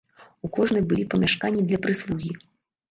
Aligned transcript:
У 0.47 0.49
кожнай 0.55 0.83
былі 0.93 1.03
памяшканні 1.13 1.67
для 1.69 1.79
прыслугі. 1.87 2.37